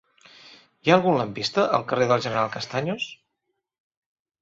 [0.87, 3.11] Hi ha algun lampista al carrer del General Castaños?